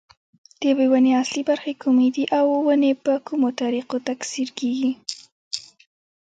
د 0.59 0.59
یوې 0.71 0.85
ونې 0.91 1.11
اصلي 1.21 1.43
برخې 1.49 1.73
کومې 1.81 2.07
دي 2.15 2.23
او 2.37 2.45
ونې 2.67 2.91
په 3.03 3.13
کومو 3.27 3.49
طریقو 3.61 3.97
تکثیر 4.09 4.49
کېږي. 4.59 4.91